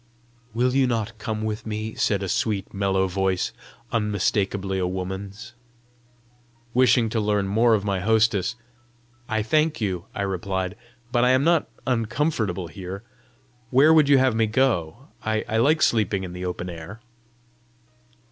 [0.55, 3.53] "Will you not come with me?" said a sweet, mellow voice,
[3.91, 5.53] unmistakably a woman's.
[6.73, 8.55] Wishing to learn more of my hostess,
[9.29, 10.75] "I thank you," I replied,
[11.11, 13.03] "but I am not uncomfortable here.
[13.69, 15.09] Where would you have me go?
[15.21, 16.99] I like sleeping in the open air."